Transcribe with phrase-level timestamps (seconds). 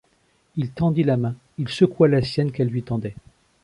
[0.55, 3.13] Il tendit la main, il secoua la sienne, qu’elle lui tendait.